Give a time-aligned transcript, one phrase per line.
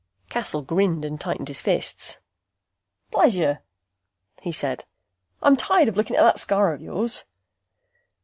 [0.31, 2.17] Cassel grinned and tightened his fists.
[3.11, 3.59] "Pleasure,"
[4.41, 4.85] he said.
[5.43, 7.23] "I'm tired of looking at that scar of yours."